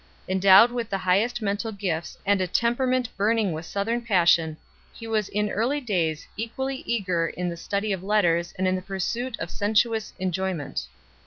[0.27, 4.57] Endowed with the highest mental gifts and a temperament burning with Southern passion,
[4.91, 8.81] he was in early days equally eager in the study of letters and in the
[8.81, 10.87] pursuit of sensuous enjoy ment.